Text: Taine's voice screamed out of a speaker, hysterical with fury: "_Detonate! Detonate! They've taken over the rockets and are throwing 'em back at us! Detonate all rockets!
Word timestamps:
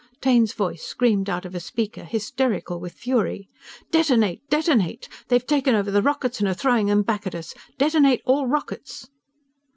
Taine's 0.19 0.53
voice 0.53 0.81
screamed 0.81 1.29
out 1.29 1.45
of 1.45 1.53
a 1.53 1.59
speaker, 1.59 2.03
hysterical 2.03 2.79
with 2.79 2.93
fury: 2.93 3.47
"_Detonate! 3.91 4.41
Detonate! 4.49 5.07
They've 5.27 5.45
taken 5.45 5.75
over 5.75 5.91
the 5.91 6.01
rockets 6.01 6.39
and 6.39 6.49
are 6.49 6.55
throwing 6.55 6.89
'em 6.89 7.03
back 7.03 7.27
at 7.27 7.35
us! 7.35 7.53
Detonate 7.77 8.23
all 8.25 8.47
rockets! 8.47 9.07